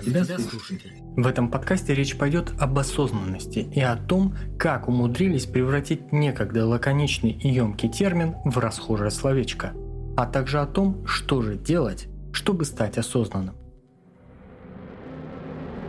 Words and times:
тебя 0.00 0.24
слушатель. 0.24 0.92
В 1.16 1.26
этом 1.26 1.50
подкасте 1.50 1.94
речь 1.94 2.16
пойдет 2.16 2.52
об 2.58 2.78
осознанности 2.78 3.60
и 3.60 3.80
о 3.80 3.96
том, 3.96 4.34
как 4.58 4.88
умудрились 4.88 5.46
превратить 5.46 6.12
некогда 6.12 6.66
лаконичный 6.66 7.32
и 7.32 7.48
емкий 7.48 7.88
термин 7.88 8.36
в 8.44 8.58
расхожее 8.58 9.10
словечко, 9.10 9.72
а 10.16 10.26
также 10.26 10.60
о 10.60 10.66
том, 10.66 11.06
что 11.06 11.42
же 11.42 11.56
делать, 11.56 12.08
чтобы 12.32 12.64
стать 12.64 12.98
осознанным. 12.98 13.54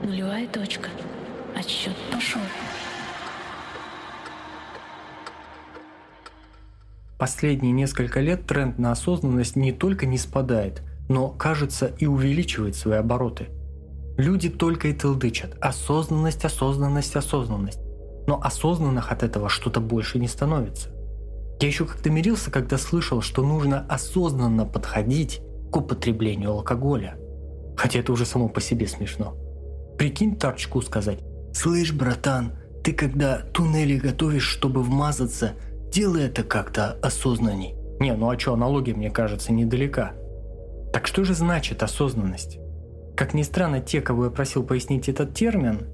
Нулевая 0.04 0.48
точка. 0.48 0.90
Отсчет 1.56 1.96
пошел. 2.12 2.42
Последние 7.18 7.72
несколько 7.72 8.20
лет 8.20 8.46
тренд 8.46 8.78
на 8.80 8.92
осознанность 8.92 9.56
не 9.56 9.72
только 9.72 10.06
не 10.06 10.18
спадает, 10.18 10.82
но, 11.08 11.30
кажется, 11.30 11.94
и 11.98 12.06
увеличивает 12.06 12.76
свои 12.76 12.98
обороты. 12.98 13.48
Люди 14.18 14.50
только 14.50 14.90
и 14.90 14.94
толдычат 14.94 15.56
«осознанность, 15.60 16.46
осознанность, 16.46 17.16
осознанность». 17.16 17.80
Но 18.28 18.40
осознанных 18.42 19.12
от 19.12 19.24
этого 19.24 19.50
что-то 19.50 19.80
больше 19.82 20.20
не 20.20 20.28
становится. 20.28 20.90
Я 21.60 21.68
еще 21.68 21.86
как-то 21.86 22.10
мирился, 22.10 22.52
когда 22.52 22.78
слышал, 22.78 23.22
что 23.22 23.44
нужно 23.44 23.86
осознанно 23.90 24.66
подходить 24.66 25.42
к 25.72 25.78
употреблению 25.78 26.52
алкоголя. 26.52 27.18
Хотя 27.76 28.00
это 28.00 28.12
уже 28.12 28.26
само 28.26 28.50
по 28.50 28.62
себе 28.62 28.88
смешно. 28.88 29.36
Прикинь 29.98 30.36
торчку 30.36 30.82
сказать 30.82 31.20
«Слышь, 31.54 31.92
братан, 31.92 32.54
ты 32.84 32.94
когда 32.94 33.40
туннели 33.40 33.98
готовишь, 33.98 34.48
чтобы 34.48 34.84
вмазаться, 34.84 35.54
делай 35.92 36.26
это 36.26 36.44
как-то 36.44 37.00
осознанней». 37.02 37.76
Не, 38.00 38.14
ну 38.14 38.30
а 38.30 38.38
что, 38.38 38.54
аналогия, 38.54 38.94
мне 38.94 39.10
кажется, 39.10 39.54
недалека. 39.54 40.14
Так 40.92 41.08
что 41.08 41.24
же 41.24 41.34
значит 41.34 41.82
осознанность? 41.82 42.60
Как 43.16 43.34
ни 43.34 43.44
странно, 43.44 43.80
те, 43.80 44.02
кого 44.02 44.26
я 44.26 44.32
просил 44.32 44.64
пояснить 44.64 45.08
этот 45.08 45.34
термин, 45.34 45.88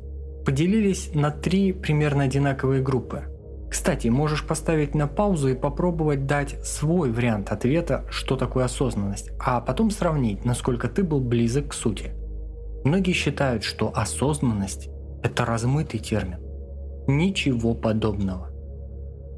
поделились 0.45 1.11
на 1.13 1.31
три 1.31 1.73
примерно 1.73 2.23
одинаковые 2.23 2.81
группы. 2.81 3.23
Кстати, 3.69 4.07
можешь 4.07 4.47
поставить 4.47 4.95
на 4.95 5.07
паузу 5.07 5.49
и 5.49 5.55
попробовать 5.55 6.25
дать 6.25 6.65
свой 6.65 7.11
вариант 7.11 7.51
ответа, 7.51 8.05
что 8.09 8.35
такое 8.35 8.65
осознанность, 8.65 9.31
а 9.39 9.61
потом 9.61 9.91
сравнить, 9.91 10.43
насколько 10.43 10.87
ты 10.87 11.03
был 11.03 11.19
близок 11.19 11.69
к 11.69 11.73
сути. 11.73 12.11
Многие 12.83 13.11
считают, 13.11 13.63
что 13.63 13.91
осознанность– 13.93 14.89
это 15.23 15.45
размытый 15.45 15.99
термин. 15.99 16.39
Ничего 17.07 17.75
подобного. 17.75 18.49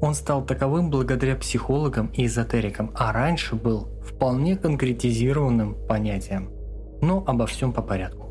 Он 0.00 0.14
стал 0.14 0.44
таковым 0.44 0.90
благодаря 0.90 1.36
психологам 1.36 2.06
и 2.08 2.26
эзотерикам, 2.26 2.92
а 2.94 3.12
раньше 3.12 3.54
был 3.54 3.88
вполне 4.02 4.56
конкретизированным 4.56 5.76
понятием. 5.86 6.51
Но 7.02 7.22
обо 7.26 7.46
всем 7.46 7.74
по 7.74 7.82
порядку. 7.82 8.22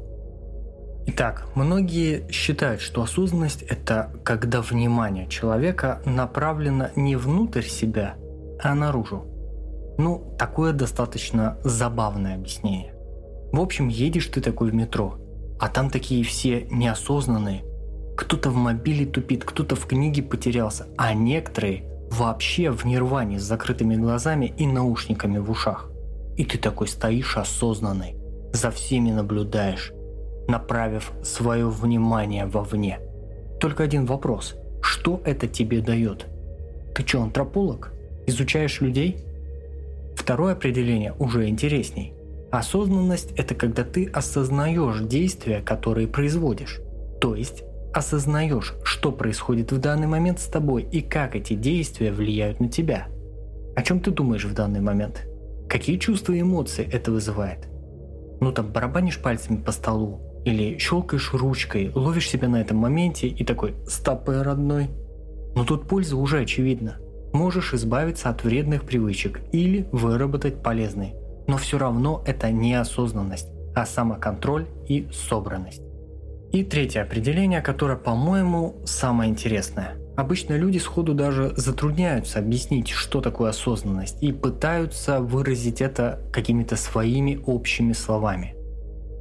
Итак, 1.08 1.48
многие 1.56 2.28
считают, 2.32 2.80
что 2.80 3.02
осознанность– 3.02 3.62
это 3.70 4.12
когда 4.24 4.62
внимание 4.62 5.28
человека 5.28 6.02
направлено 6.06 6.90
не 6.96 7.16
внутрь 7.16 7.64
себя, 7.64 8.16
а 8.64 8.74
наружу. 8.76 9.26
Ну, 9.98 10.36
такое 10.38 10.74
достаточно 10.74 11.58
забавное 11.64 12.36
объяснение. 12.36 12.94
В 13.52 13.60
общем, 13.60 13.88
едешь 13.88 14.28
ты 14.28 14.42
такой 14.42 14.72
в 14.72 14.74
метро, 14.74 15.18
а 15.60 15.68
там 15.68 15.90
такие 15.90 16.24
все 16.24 16.68
неосознанные. 16.70 17.64
Кто-то 18.16 18.50
в 18.50 18.56
мобиле 18.56 19.06
тупит, 19.06 19.44
кто-то 19.44 19.76
в 19.76 19.86
книге 19.88 20.24
потерялся, 20.24 20.88
а 20.98 21.14
некоторые 21.14 21.84
вообще 22.12 22.70
в 22.72 22.86
нирване 22.86 23.40
с 23.40 23.44
закрытыми 23.44 23.96
глазами 23.96 24.54
и 24.58 24.68
наушниками 24.68 25.40
в 25.40 25.50
ушах. 25.50 25.90
И 26.38 26.46
ты 26.46 26.58
такой 26.58 26.88
стоишь 26.88 27.38
осознанный, 27.38 28.16
за 28.54 28.72
всеми 28.72 29.12
наблюдаешь, 29.12 29.94
направив 30.48 31.12
свое 31.24 31.70
внимание 31.70 32.46
вовне. 32.46 33.00
Только 33.60 33.84
один 33.84 34.06
вопрос. 34.06 34.56
Что 34.82 35.22
это 35.26 35.48
тебе 35.48 35.82
дает? 35.82 36.26
Ты 36.96 37.06
что, 37.08 37.22
антрополог? 37.22 37.92
Изучаешь 38.28 38.82
людей? 38.82 39.24
Второе 40.16 40.54
определение 40.54 41.14
уже 41.20 41.48
интересней. 41.48 42.14
Осознанность– 42.52 43.32
это 43.38 43.56
когда 43.56 43.84
ты 43.84 44.08
осознаешь 44.08 45.00
действия, 45.02 45.62
которые 45.62 46.08
производишь. 46.08 46.82
То 47.22 47.36
есть 47.36 47.64
осознаешь, 47.94 48.74
что 48.84 49.12
происходит 49.12 49.72
в 49.72 49.80
данный 49.80 50.08
момент 50.08 50.40
с 50.40 50.48
тобой 50.48 50.84
и 50.92 51.02
как 51.02 51.36
эти 51.36 51.54
действия 51.54 52.12
влияют 52.12 52.60
на 52.60 52.68
тебя. 52.68 53.08
О 53.76 53.84
чем 53.84 54.00
ты 54.00 54.12
думаешь 54.12 54.46
в 54.46 54.54
данный 54.54 54.82
момент? 54.82 55.28
Какие 55.70 55.98
чувства 55.98 56.34
и 56.34 56.42
эмоции 56.42 56.88
это 56.92 57.12
вызывает? 57.12 57.71
Ну 58.42 58.52
там 58.52 58.72
барабанишь 58.72 59.22
пальцами 59.22 59.62
по 59.62 59.72
столу 59.72 60.44
или 60.44 60.78
щелкаешь 60.78 61.34
ручкой, 61.34 61.92
ловишь 61.96 62.30
себя 62.30 62.50
на 62.50 62.60
этом 62.60 62.78
моменте 62.78 63.28
и 63.28 63.46
такой 63.46 63.76
«стопэ, 63.88 64.42
родной». 64.42 64.90
Но 65.56 65.64
тут 65.64 65.88
польза 65.88 66.18
уже 66.18 66.42
очевидна. 66.42 66.98
Можешь 67.32 67.74
избавиться 67.74 68.30
от 68.30 68.44
вредных 68.44 68.84
привычек 68.84 69.40
или 69.54 69.88
выработать 69.94 70.62
полезные 70.62 71.16
но 71.52 71.58
все 71.58 71.78
равно 71.78 72.24
это 72.26 72.50
не 72.50 72.74
осознанность, 72.76 73.50
а 73.76 73.86
самоконтроль 73.86 74.68
и 74.88 75.10
собранность. 75.12 75.82
И 76.54 76.64
третье 76.64 77.02
определение, 77.02 77.62
которое, 77.62 77.98
по-моему, 77.98 78.78
самое 78.86 79.30
интересное. 79.30 79.96
Обычно 80.18 80.56
люди 80.56 80.78
сходу 80.78 81.14
даже 81.14 81.54
затрудняются 81.56 82.40
объяснить, 82.40 82.90
что 82.90 83.22
такое 83.22 83.52
осознанность, 83.52 84.22
и 84.22 84.32
пытаются 84.34 85.22
выразить 85.22 85.82
это 85.82 86.20
какими-то 86.34 86.76
своими 86.76 87.40
общими 87.46 87.94
словами. 87.94 88.56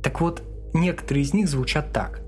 Так 0.02 0.20
вот, 0.20 0.42
некоторые 0.74 1.22
из 1.22 1.32
них 1.32 1.48
звучат 1.48 1.92
так. 1.92 2.22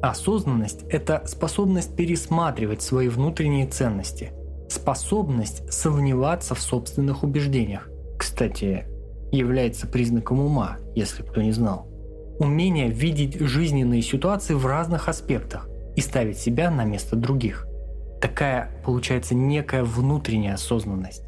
Осознанность– 0.00 0.82
это 0.90 1.22
способность 1.26 1.94
пересматривать 1.94 2.82
свои 2.82 3.08
внутренние 3.08 3.66
ценности, 3.68 4.32
способность 4.68 5.70
сомневаться 5.72 6.54
в 6.54 6.60
собственных 6.60 7.22
убеждениях. 7.22 7.88
Кстати, 8.18 8.86
является 9.30 9.86
признаком 9.86 10.40
ума, 10.40 10.78
если 10.94 11.22
кто 11.22 11.42
не 11.42 11.52
знал. 11.52 11.86
Умение 12.38 12.88
видеть 12.88 13.38
жизненные 13.38 14.02
ситуации 14.02 14.54
в 14.54 14.66
разных 14.66 15.08
аспектах 15.08 15.68
и 15.94 16.00
ставить 16.00 16.38
себя 16.38 16.70
на 16.70 16.84
место 16.84 17.16
других. 17.16 17.66
Такая 18.22 18.70
получается 18.84 19.34
некая 19.34 19.82
внутренняя 19.82 20.54
осознанность. 20.54 21.24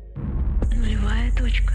Нулевая 0.72 1.32
точка. 1.36 1.74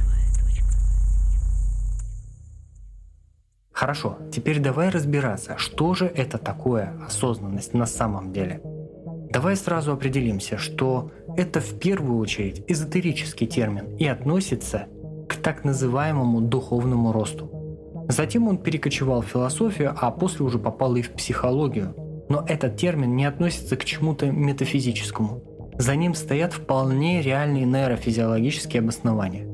Хорошо, 3.74 4.18
теперь 4.31 4.59
давай 4.59 4.90
разбираться, 4.90 5.58
что 5.58 5.94
же 5.94 6.06
это 6.06 6.38
такое 6.38 6.94
осознанность 7.06 7.74
на 7.74 7.85
самом 7.85 8.31
деле. 8.31 8.62
Давай 9.31 9.58
сразу 9.58 9.91
определимся, 9.91 10.58
что 10.58 11.12
это 11.35 11.59
в 11.59 11.78
первую 11.79 12.18
очередь 12.18 12.63
эзотерический 12.68 13.46
термин 13.46 13.97
и 13.97 14.06
относится 14.06 14.88
к 15.28 15.35
так 15.35 15.66
называемому 15.66 16.41
духовному 16.41 17.12
росту. 17.12 17.52
Затем 18.08 18.47
он 18.47 18.58
перекочевал 18.58 19.22
в 19.22 19.28
философию, 19.28 19.94
а 19.97 20.12
после 20.12 20.46
уже 20.46 20.59
попал 20.59 20.96
и 20.96 21.02
в 21.02 21.12
психологию. 21.12 21.94
Но 22.29 22.45
этот 22.47 22.78
термин 22.78 23.16
не 23.16 23.25
относится 23.25 23.75
к 23.75 23.84
чему-то 23.84 24.28
метафизическому. 24.28 25.44
За 25.78 25.95
ним 25.95 26.13
стоят 26.13 26.53
вполне 26.53 27.22
реальные 27.22 27.66
нейрофизиологические 27.66 28.81
обоснования. 28.81 29.47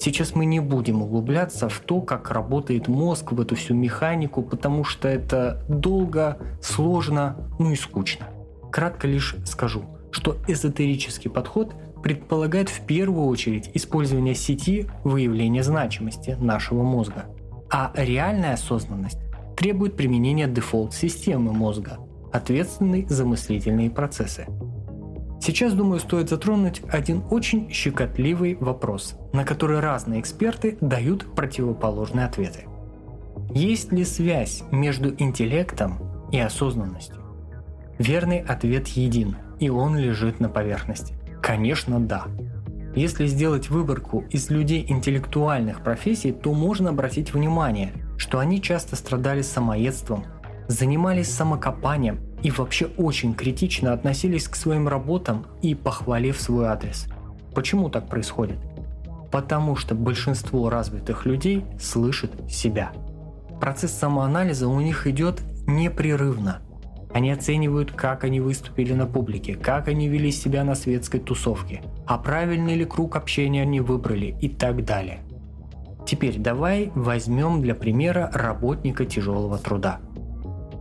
Сейчас 0.00 0.34
мы 0.34 0.44
не 0.44 0.60
будем 0.60 1.02
углубляться 1.02 1.68
в 1.68 1.80
то, 1.80 2.00
как 2.00 2.30
работает 2.30 2.86
мозг, 2.86 3.32
в 3.32 3.40
эту 3.40 3.56
всю 3.56 3.74
механику, 3.74 4.42
потому 4.42 4.84
что 4.84 5.08
это 5.08 5.64
долго, 5.68 6.38
сложно, 6.62 7.50
ну 7.58 7.72
и 7.72 7.76
скучно. 7.76 8.26
Кратко 8.70 9.08
лишь 9.08 9.34
скажу, 9.44 9.84
что 10.12 10.36
эзотерический 10.46 11.30
подход 11.30 11.74
предполагает 12.02 12.68
в 12.68 12.86
первую 12.86 13.26
очередь 13.26 13.70
использование 13.74 14.34
сети 14.34 14.86
выявления 15.02 15.64
значимости 15.64 16.36
нашего 16.38 16.82
мозга. 16.82 17.26
А 17.70 17.92
реальная 17.96 18.54
осознанность 18.54 19.18
требует 19.56 19.96
применения 19.96 20.46
дефолт-системы 20.46 21.52
мозга, 21.52 21.98
ответственной 22.32 23.06
за 23.08 23.24
мыслительные 23.24 23.90
процессы. 23.90 24.46
Сейчас, 25.40 25.72
думаю, 25.72 26.00
стоит 26.00 26.28
затронуть 26.28 26.82
один 26.88 27.22
очень 27.30 27.70
щекотливый 27.70 28.56
вопрос, 28.56 29.16
на 29.32 29.44
который 29.44 29.80
разные 29.80 30.20
эксперты 30.20 30.76
дают 30.80 31.34
противоположные 31.34 32.26
ответы. 32.26 32.64
Есть 33.54 33.92
ли 33.92 34.04
связь 34.04 34.62
между 34.70 35.14
интеллектом 35.16 36.28
и 36.32 36.38
осознанностью? 36.38 37.22
Верный 37.98 38.40
ответ 38.40 38.88
един, 38.88 39.36
и 39.58 39.70
он 39.70 39.96
лежит 39.96 40.40
на 40.40 40.48
поверхности. 40.48 41.14
Конечно, 41.40 42.00
да. 42.00 42.26
Если 42.94 43.26
сделать 43.26 43.70
выборку 43.70 44.24
из 44.30 44.50
людей 44.50 44.84
интеллектуальных 44.88 45.82
профессий, 45.82 46.32
то 46.32 46.52
можно 46.52 46.90
обратить 46.90 47.32
внимание, 47.32 47.92
что 48.16 48.38
они 48.38 48.60
часто 48.60 48.96
страдали 48.96 49.42
самоедством, 49.42 50.24
занимались 50.68 51.34
самокопанием 51.34 52.20
и 52.42 52.50
вообще 52.50 52.86
очень 52.96 53.34
критично 53.34 53.92
относились 53.92 54.46
к 54.46 54.54
своим 54.54 54.86
работам 54.86 55.46
и 55.62 55.74
похвалив 55.74 56.40
свой 56.40 56.66
адрес. 56.66 57.06
Почему 57.54 57.88
так 57.90 58.08
происходит? 58.08 58.58
Потому 59.32 59.74
что 59.74 59.94
большинство 59.94 60.70
развитых 60.70 61.26
людей 61.26 61.64
слышит 61.80 62.30
себя. 62.48 62.92
Процесс 63.60 63.92
самоанализа 63.92 64.68
у 64.68 64.80
них 64.80 65.06
идет 65.06 65.42
непрерывно. 65.66 66.60
Они 67.12 67.30
оценивают, 67.30 67.90
как 67.90 68.24
они 68.24 68.40
выступили 68.40 68.92
на 68.92 69.06
публике, 69.06 69.54
как 69.54 69.88
они 69.88 70.08
вели 70.08 70.30
себя 70.30 70.62
на 70.62 70.74
светской 70.74 71.18
тусовке, 71.18 71.82
а 72.06 72.18
правильный 72.18 72.74
ли 72.74 72.84
круг 72.84 73.16
общения 73.16 73.62
они 73.62 73.80
выбрали 73.80 74.36
и 74.40 74.48
так 74.48 74.84
далее. 74.84 75.20
Теперь 76.06 76.38
давай 76.38 76.90
возьмем 76.94 77.60
для 77.60 77.74
примера 77.74 78.30
работника 78.32 79.04
тяжелого 79.04 79.58
труда. 79.58 80.00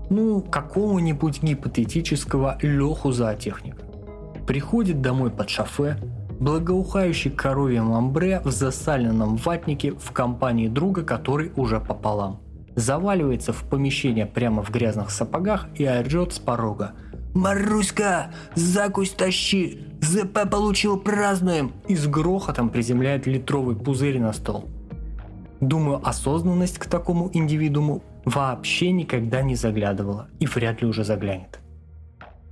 Ну, 0.09 0.41
какого-нибудь 0.41 1.43
гипотетического 1.43 2.57
Леху 2.61 3.11
зоотехника. 3.11 3.83
Приходит 4.45 5.01
домой 5.01 5.29
под 5.29 5.49
шофе, 5.49 5.97
благоухающий 6.39 7.31
коровьем 7.31 7.91
амбре 7.91 8.41
в 8.43 8.51
засаленном 8.51 9.35
ватнике 9.35 9.91
в 9.91 10.11
компании 10.11 10.67
друга, 10.67 11.03
который 11.03 11.51
уже 11.55 11.79
пополам. 11.81 12.39
Заваливается 12.75 13.53
в 13.53 13.63
помещение 13.63 14.25
прямо 14.25 14.63
в 14.63 14.69
грязных 14.69 15.09
сапогах 15.09 15.67
и 15.75 15.85
орет 15.85 16.33
с 16.33 16.39
порога. 16.39 16.93
«Маруська, 17.33 18.31
закусь 18.55 19.11
тащи! 19.11 19.81
ЗП 20.01 20.49
получил, 20.49 20.97
празднуем!» 20.97 21.73
И 21.87 21.95
с 21.95 22.07
грохотом 22.07 22.69
приземляет 22.69 23.27
литровый 23.27 23.75
пузырь 23.75 24.19
на 24.19 24.31
стол. 24.31 24.69
Думаю, 25.59 26.07
осознанность 26.07 26.77
к 26.77 26.85
такому 26.85 27.29
индивидууму 27.33 28.03
вообще 28.25 28.91
никогда 28.91 29.41
не 29.41 29.55
заглядывала 29.55 30.27
и 30.39 30.45
вряд 30.45 30.81
ли 30.81 30.87
уже 30.87 31.03
заглянет. 31.03 31.59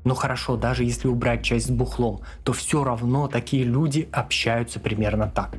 Но 0.04 0.13
хорошо, 0.16 0.56
даже 0.56 0.84
если 0.84 1.07
убрать 1.07 1.44
часть 1.44 1.68
с 1.68 1.72
бухлом, 1.72 2.22
то 2.44 2.54
все 2.54 2.84
равно 2.84 3.28
такие 3.28 3.63
люди 3.63 4.07
общаются 4.12 4.80
примерно 4.80 5.28
так. 5.28 5.56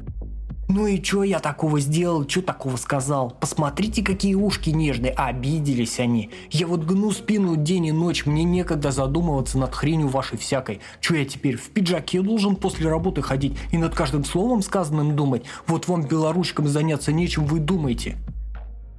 Ну 0.68 0.88
и 0.88 1.02
что 1.02 1.22
я 1.22 1.38
такого 1.38 1.78
сделал, 1.78 2.28
что 2.28 2.42
такого 2.42 2.76
сказал? 2.76 3.30
Посмотрите, 3.40 4.02
какие 4.02 4.34
ушки 4.34 4.70
нежные, 4.70 5.12
обиделись 5.12 6.00
они. 6.00 6.30
Я 6.50 6.66
вот 6.66 6.84
гну 6.84 7.12
спину 7.12 7.56
день 7.56 7.86
и 7.86 7.92
ночь, 7.92 8.26
мне 8.26 8.42
некогда 8.42 8.90
задумываться 8.90 9.58
над 9.58 9.74
хренью 9.74 10.08
вашей 10.08 10.38
всякой. 10.38 10.80
Что 11.00 11.14
я 11.14 11.24
теперь 11.24 11.56
в 11.56 11.70
пиджаке 11.70 12.20
должен 12.20 12.56
после 12.56 12.88
работы 12.88 13.22
ходить 13.22 13.56
и 13.70 13.78
над 13.78 13.94
каждым 13.94 14.24
словом 14.24 14.60
сказанным 14.60 15.14
думать? 15.14 15.44
Вот 15.68 15.86
вам 15.86 16.02
белоручкам 16.02 16.66
заняться 16.66 17.12
нечем, 17.12 17.46
вы 17.46 17.60
думаете. 17.60 18.16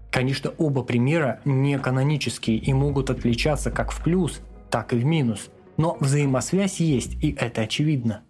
Конечно, 0.10 0.52
оба 0.58 0.84
примера 0.84 1.42
не 1.44 1.78
канонические 1.78 2.58
и 2.58 2.74
могут 2.74 3.10
отличаться 3.10 3.72
как 3.72 3.92
в 3.92 4.02
плюс, 4.02 4.40
так 4.70 4.94
и 4.94 4.96
в 4.96 5.04
минус. 5.04 5.50
Но 5.76 5.98
взаимосвязь 6.00 6.80
есть, 6.80 7.22
и 7.22 7.36
это 7.38 7.62
очевидно. 7.62 8.22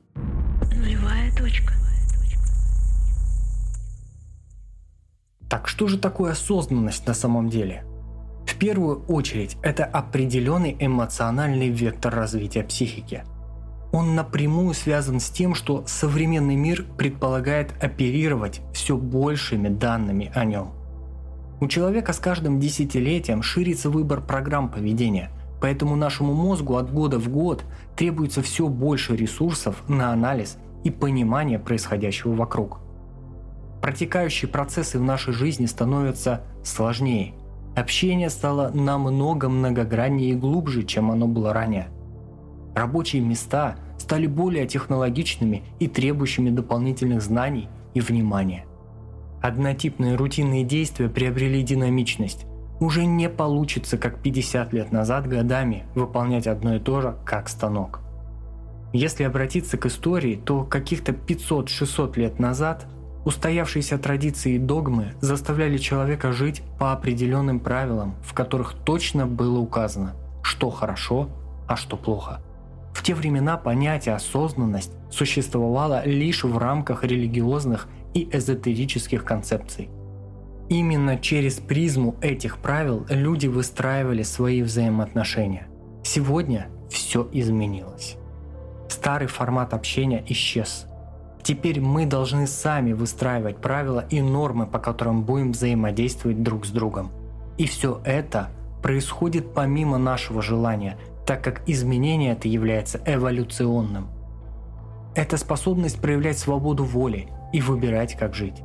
Нулевая 0.75 1.31
точка. 1.37 1.73
Так 5.49 5.69
что 5.69 5.87
же 5.87 5.97
такое 5.97 6.33
осознанность 6.33 7.07
на 7.07 7.13
самом 7.13 7.49
деле? 7.49 7.85
В 8.45 8.55
первую 8.55 9.03
очередь 9.05 9.57
это 9.61 9.85
определенный 9.85 10.75
эмоциональный 10.79 11.69
вектор 11.69 12.13
развития 12.13 12.63
психики. 12.63 13.23
Он 13.93 14.15
напрямую 14.15 14.73
связан 14.73 15.19
с 15.21 15.29
тем, 15.29 15.55
что 15.55 15.83
современный 15.87 16.55
мир 16.55 16.85
предполагает 16.97 17.71
оперировать 17.81 18.61
все 18.73 18.97
большими 18.97 19.69
данными 19.69 20.31
о 20.35 20.43
нем. 20.43 20.71
У 21.61 21.67
человека 21.67 22.11
с 22.11 22.19
каждым 22.19 22.59
десятилетием 22.59 23.41
ширится 23.41 23.89
выбор 23.89 24.21
программ 24.21 24.69
поведения, 24.69 25.31
поэтому 25.61 25.95
нашему 25.95 26.33
мозгу 26.33 26.75
от 26.75 26.91
года 26.91 27.19
в 27.19 27.29
год 27.29 27.63
требуется 27.95 28.41
все 28.41 28.67
больше 28.67 29.15
ресурсов 29.15 29.81
на 29.87 30.11
анализ 30.11 30.57
и 30.83 30.91
понимание 30.91 31.57
происходящего 31.57 32.33
вокруг– 32.33 32.79
Протекающие 33.87 34.49
процессы 34.49 34.99
в 34.99 35.01
нашей 35.01 35.31
жизни 35.31 35.65
становятся 35.65 36.41
сложнее. 36.61 37.35
Общение 37.73 38.29
стало 38.29 38.69
намного 38.73 39.47
многограннее 39.47 40.31
и 40.31 40.35
глубже, 40.35 40.83
чем 40.83 41.09
оно 41.09 41.25
было 41.25 41.53
ранее. 41.53 41.87
Рабочие 42.75 43.21
места 43.21 43.77
стали 43.97 44.27
более 44.27 44.67
технологичными 44.67 45.63
и 45.79 45.87
требующими 45.87 46.49
дополнительных 46.49 47.21
знаний 47.21 47.69
и 47.93 48.01
внимания. 48.01 48.65
Однотипные 49.41 50.15
рутинные 50.15 50.65
действия 50.65 51.07
приобрели 51.07 51.63
динамичность. 51.63 52.45
Уже 52.81 53.05
не 53.05 53.29
получится, 53.29 53.97
как 53.97 54.21
50 54.21 54.73
лет 54.73 54.91
назад, 54.91 55.29
годами 55.29 55.85
выполнять 55.95 56.47
одно 56.47 56.75
и 56.75 56.79
то 56.79 56.99
же, 56.99 57.15
как 57.23 57.47
станок. 57.47 58.01
Если 58.91 59.23
обратиться 59.23 59.77
к 59.77 59.85
истории, 59.85 60.35
то 60.35 60.65
каких-то 60.65 61.13
500-600 61.13 62.19
лет 62.19 62.37
назад 62.37 62.85
Устоявшиеся 63.27 63.97
традиции 63.97 64.53
и 64.53 64.57
догмы 64.57 65.13
заставляли 65.19 65.77
человека 65.77 66.31
жить 66.31 66.61
по 66.79 66.93
определенным 66.93 67.59
правилам, 67.59 68.15
в 68.23 68.33
которых 68.33 68.73
точно 68.85 69.27
было 69.27 69.59
указано, 69.59 70.15
что 70.41 70.69
хорошо, 70.69 71.27
а 71.67 71.75
что 71.75 71.97
плохо. 71.97 72.39
В 72.93 73.03
те 73.03 73.13
времена 73.13 73.57
понятие 73.57 74.15
осознанность 74.15 74.93
существовало 75.11 76.05
лишь 76.05 76.45
в 76.45 76.57
рамках 76.57 77.03
религиозных 77.03 77.89
и 78.13 78.29
эзотерических 78.31 79.25
концепций. 79.25 79.89
Именно 80.69 81.17
через 81.17 81.55
призму 81.55 82.15
этих 82.21 82.59
правил 82.59 83.05
люди 83.09 83.47
выстраивали 83.47 84.23
свои 84.23 84.61
взаимоотношения. 84.61 85.67
Сегодня 86.01 86.69
все 86.89 87.27
изменилось. 87.33 88.15
Старый 88.87 89.27
формат 89.27 89.73
общения 89.73 90.23
исчез– 90.29 90.85
Теперь 91.47 91.79
мы 91.79 92.05
должны 92.05 92.45
сами 92.45 92.91
выстраивать 92.91 93.59
правила 93.59 94.05
и 94.09 94.19
нормы, 94.19 94.67
по 94.67 94.79
которым 94.79 95.23
будем 95.23 95.53
взаимодействовать 95.53 96.43
друг 96.43 96.65
с 96.65 96.71
другом. 96.71 97.09
И 97.57 97.65
все 97.67 98.01
это 98.03 98.49
происходит 98.83 99.53
помимо 99.53 99.97
нашего 99.97 100.41
желания, 100.41 100.97
так 101.25 101.41
как 101.41 101.61
изменение 101.65 102.33
это 102.33 102.49
является 102.49 102.99
эволюционным. 103.05 104.09
Это 105.15 105.37
способность 105.37 106.01
проявлять 106.01 106.37
свободу 106.37 106.83
воли 106.83 107.29
и 107.53 107.61
выбирать, 107.61 108.17
как 108.17 108.35
жить. 108.35 108.61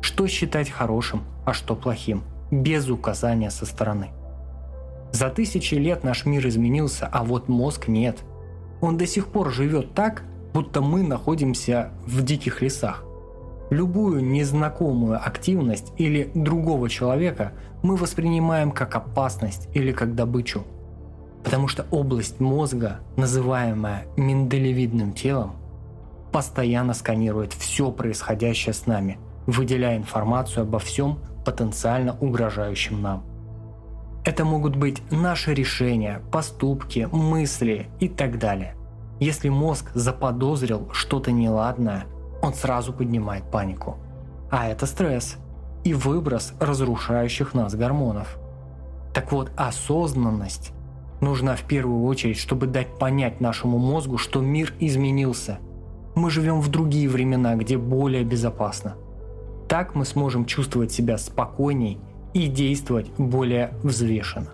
Что 0.00 0.26
считать 0.26 0.68
хорошим, 0.68 1.22
а 1.46 1.52
что 1.52 1.76
плохим, 1.76 2.24
без 2.50 2.88
указания 2.88 3.50
со 3.50 3.64
стороны. 3.64 4.08
За 5.12 5.30
тысячи 5.30 5.76
лет 5.76 6.02
наш 6.02 6.26
мир 6.26 6.44
изменился, 6.48 7.06
а 7.06 7.22
вот 7.22 7.48
мозг 7.48 7.86
нет. 7.86 8.24
Он 8.80 8.96
до 8.96 9.06
сих 9.06 9.28
пор 9.28 9.52
живет 9.52 9.94
так, 9.94 10.24
будто 10.54 10.80
мы 10.80 11.02
находимся 11.02 11.90
в 12.06 12.22
диких 12.22 12.62
лесах. 12.62 13.04
Любую 13.70 14.24
незнакомую 14.24 15.18
активность 15.20 15.92
или 15.98 16.30
другого 16.34 16.88
человека 16.88 17.52
мы 17.82 17.96
воспринимаем 17.96 18.70
как 18.70 18.94
опасность 18.94 19.68
или 19.74 19.90
как 19.90 20.14
добычу. 20.14 20.62
Потому 21.42 21.66
что 21.66 21.84
область 21.90 22.40
мозга, 22.40 23.00
называемая 23.16 24.06
миндалевидным 24.16 25.12
телом, 25.12 25.56
постоянно 26.32 26.94
сканирует 26.94 27.52
все 27.52 27.90
происходящее 27.90 28.72
с 28.74 28.86
нами, 28.86 29.18
выделяя 29.46 29.96
информацию 29.96 30.62
обо 30.62 30.78
всем 30.78 31.18
потенциально 31.44 32.16
угрожающем 32.20 33.02
нам. 33.02 33.24
Это 34.24 34.44
могут 34.44 34.76
быть 34.76 35.02
наши 35.10 35.52
решения, 35.52 36.22
поступки, 36.32 37.08
мысли 37.12 37.88
и 37.98 38.08
так 38.08 38.38
далее– 38.38 38.76
если 39.24 39.48
мозг 39.48 39.90
заподозрил 39.94 40.88
что-то 40.92 41.32
неладное, 41.32 42.04
он 42.42 42.52
сразу 42.54 42.92
поднимает 42.92 43.50
панику. 43.50 43.96
А 44.50 44.68
это 44.68 44.86
стресс 44.86 45.36
и 45.82 45.94
выброс 45.94 46.52
разрушающих 46.60 47.54
нас 47.54 47.74
гормонов. 47.74 48.38
Так 49.14 49.32
вот, 49.32 49.50
осознанность 49.56 50.72
нужна 51.20 51.56
в 51.56 51.62
первую 51.62 52.04
очередь, 52.04 52.38
чтобы 52.38 52.66
дать 52.66 52.98
понять 52.98 53.40
нашему 53.40 53.78
мозгу, 53.78 54.18
что 54.18 54.40
мир 54.40 54.74
изменился. 54.78 55.58
Мы 56.14 56.30
живем 56.30 56.60
в 56.60 56.68
другие 56.68 57.08
времена, 57.08 57.54
где 57.56 57.78
более 57.78 58.24
безопасно. 58.24 58.96
Так 59.68 59.94
мы 59.94 60.04
сможем 60.04 60.44
чувствовать 60.44 60.92
себя 60.92 61.16
спокойней 61.16 61.98
и 62.34 62.46
действовать 62.46 63.10
более 63.16 63.72
взвешенно. 63.82 64.50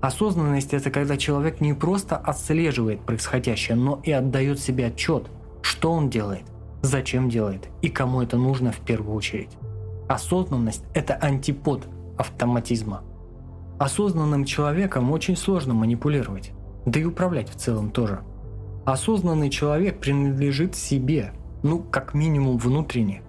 Осознанность– 0.00 0.72
это 0.74 0.90
когда 0.90 1.16
человек 1.16 1.60
не 1.60 1.72
просто 1.72 2.16
отслеживает 2.16 3.00
происходящее, 3.00 3.76
но 3.76 4.00
и 4.04 4.12
отдает 4.12 4.60
себе 4.60 4.86
отчет, 4.86 5.28
что 5.60 5.92
он 5.92 6.08
делает, 6.08 6.44
зачем 6.82 7.28
делает 7.28 7.68
и 7.82 7.88
кому 7.88 8.22
это 8.22 8.36
нужно 8.36 8.70
в 8.70 8.78
первую 8.78 9.16
очередь. 9.16 9.50
Осознанность– 10.08 10.84
это 10.94 11.14
антипод 11.14 11.88
автоматизма. 12.16 13.02
Осознанным 13.80 14.44
человеком 14.44 15.10
очень 15.10 15.36
сложно 15.36 15.74
манипулировать, 15.74 16.52
да 16.86 17.00
и 17.00 17.04
управлять 17.04 17.50
в 17.50 17.56
целом 17.56 17.90
тоже. 17.90 18.20
Осознанный 18.86 19.50
человек 19.50 19.98
принадлежит 19.98 20.76
себе, 20.76 21.32
ну, 21.64 21.80
как 21.80 22.14
минимум 22.14 22.56
внутренне. 22.56 23.22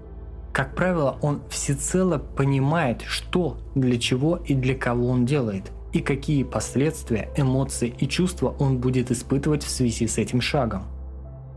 Как 0.53 0.75
правило, 0.75 1.17
он 1.21 1.41
всецело 1.49 2.19
понимает, 2.19 3.01
что, 3.01 3.57
для 3.73 3.99
чего 3.99 4.37
и 4.37 4.53
для 4.53 4.75
кого 4.75 5.07
он 5.07 5.25
делает– 5.25 5.71
и 5.93 6.01
какие 6.01 6.43
последствия, 6.43 7.29
эмоции 7.35 7.93
и 7.97 8.07
чувства 8.07 8.55
он 8.59 8.77
будет 8.77 9.11
испытывать 9.11 9.63
в 9.63 9.69
связи 9.69 10.07
с 10.07 10.17
этим 10.17 10.41
шагом. 10.41 10.83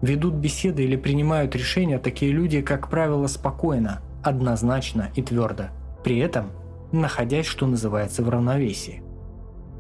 Ведут 0.00 0.34
беседы 0.34 0.84
или 0.84 0.96
принимают 0.96 1.54
решения 1.54 1.98
такие 1.98 2.32
люди, 2.32 2.60
как 2.60 2.88
правило, 2.88 3.26
спокойно, 3.26 4.00
однозначно 4.22 5.10
и 5.14 5.22
твердо. 5.22 5.64
При 6.02 6.18
этом 6.18 6.50
находясь, 6.92 7.46
что 7.46 7.66
называется, 7.66 8.22
в 8.22 8.28
равновесии. 8.28 9.02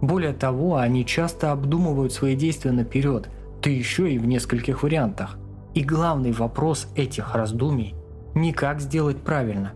Более 0.00 0.32
того, 0.32 0.76
они 0.76 1.06
часто 1.06 1.52
обдумывают 1.52 2.12
свои 2.12 2.34
действия 2.34 2.72
наперед, 2.72 3.28
да 3.62 3.70
еще 3.70 4.10
и 4.10 4.18
в 4.18 4.26
нескольких 4.26 4.82
вариантах. 4.82 5.38
И 5.74 5.84
главный 5.84 6.32
вопрос 6.32 6.88
этих 6.96 7.34
раздумий– 7.34 7.94
не 8.34 8.52
как 8.52 8.80
сделать 8.80 9.18
правильно, 9.18 9.72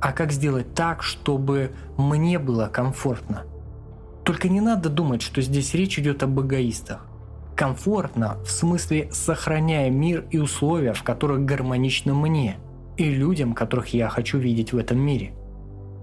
а 0.00 0.12
как 0.12 0.32
сделать 0.32 0.74
так, 0.74 1.02
чтобы 1.02 1.72
мне 1.96 2.38
было 2.38 2.66
комфортно. 2.66 3.44
Только 4.28 4.50
не 4.50 4.60
надо 4.60 4.90
думать, 4.90 5.22
что 5.22 5.40
здесь 5.40 5.72
речь 5.72 5.98
идет 5.98 6.22
об 6.22 6.38
эгоистах. 6.38 7.06
Комфортно 7.56 8.36
в 8.44 8.50
смысле 8.50 9.08
сохраняя 9.10 9.88
мир 9.88 10.26
и 10.30 10.36
условия, 10.36 10.92
в 10.92 11.02
которых 11.02 11.46
гармонично 11.46 12.12
мне 12.12 12.58
и 12.98 13.08
людям, 13.08 13.54
которых 13.54 13.94
я 13.94 14.10
хочу 14.10 14.36
видеть 14.36 14.74
в 14.74 14.76
этом 14.76 14.98
мире. 14.98 15.32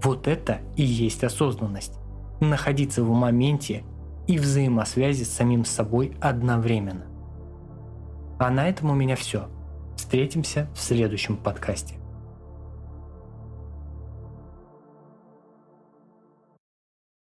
Вот 0.02 0.26
это 0.26 0.58
и 0.74 0.82
есть 0.82 1.22
осознанность. 1.22 2.00
Находиться 2.40 3.04
в 3.04 3.12
моменте 3.12 3.84
и 4.26 4.38
взаимосвязи 4.38 5.22
с 5.22 5.30
самим 5.30 5.64
собой 5.64 6.16
одновременно. 6.20 7.06
А 8.40 8.50
на 8.50 8.68
этом 8.68 8.90
у 8.90 8.94
меня 8.94 9.14
все. 9.14 9.48
Встретимся 9.96 10.68
в 10.74 10.80
следующем 10.80 11.36
подкасте. 11.36 11.94